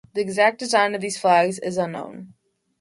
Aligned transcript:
The 0.15 0.21
exact 0.21 0.57
design 0.57 0.95
of 0.95 1.01
these 1.01 1.19
flags 1.19 1.59
is 1.59 1.77
unknown. 1.77 2.33